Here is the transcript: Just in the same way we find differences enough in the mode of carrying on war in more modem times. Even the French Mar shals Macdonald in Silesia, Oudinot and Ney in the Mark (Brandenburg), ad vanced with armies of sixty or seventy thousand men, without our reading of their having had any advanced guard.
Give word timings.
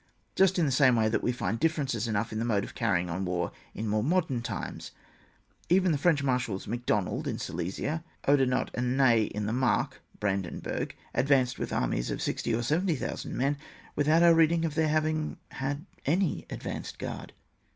Just 0.35 0.57
in 0.57 0.65
the 0.65 0.71
same 0.71 0.95
way 0.95 1.07
we 1.09 1.31
find 1.31 1.59
differences 1.59 2.07
enough 2.07 2.33
in 2.33 2.39
the 2.39 2.43
mode 2.43 2.63
of 2.63 2.73
carrying 2.73 3.07
on 3.07 3.23
war 3.23 3.51
in 3.75 3.87
more 3.87 4.03
modem 4.03 4.41
times. 4.41 4.89
Even 5.69 5.91
the 5.91 5.97
French 5.99 6.23
Mar 6.23 6.39
shals 6.39 6.65
Macdonald 6.65 7.27
in 7.27 7.37
Silesia, 7.37 8.03
Oudinot 8.27 8.71
and 8.73 8.97
Ney 8.97 9.25
in 9.25 9.45
the 9.45 9.53
Mark 9.53 10.01
(Brandenburg), 10.19 10.95
ad 11.13 11.27
vanced 11.27 11.59
with 11.59 11.71
armies 11.71 12.09
of 12.09 12.19
sixty 12.19 12.51
or 12.51 12.63
seventy 12.63 12.95
thousand 12.95 13.37
men, 13.37 13.57
without 13.95 14.23
our 14.23 14.33
reading 14.33 14.65
of 14.65 14.73
their 14.73 14.87
having 14.89 15.37
had 15.51 15.85
any 16.07 16.47
advanced 16.49 16.97
guard. 16.97 17.31